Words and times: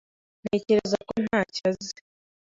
Ntekereza 0.43 0.97
ko 1.07 1.13
ntacyo 1.23 1.61
azi. 1.69 1.93